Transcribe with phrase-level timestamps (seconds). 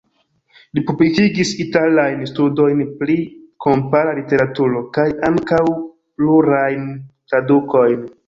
[0.77, 3.17] Li publikigis italajn studojn pri
[3.65, 5.61] kompara literaturo, kaj ankaŭ
[6.23, 6.89] plurajn
[7.33, 8.11] tradukojn.